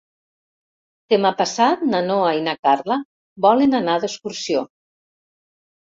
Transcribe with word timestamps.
Demà 1.13 1.31
passat 1.41 1.83
na 1.91 2.01
Noa 2.07 2.31
i 2.39 2.43
na 2.49 2.57
Carla 2.69 2.99
volen 3.47 3.81
anar 3.81 3.99
d'excursió. 4.05 4.65